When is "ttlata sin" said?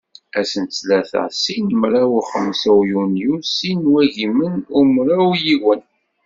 0.65-1.67